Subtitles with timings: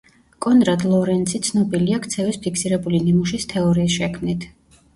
[0.45, 4.53] კონრად ლორენცი ცნობილია ქცევის ფიქსირებული ნიმუშის თეორიის შექმნით.